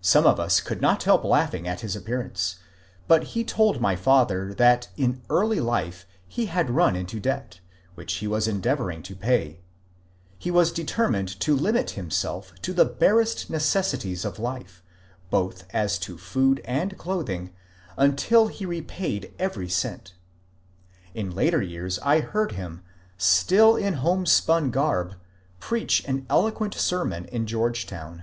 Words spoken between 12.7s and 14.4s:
the barest necessities of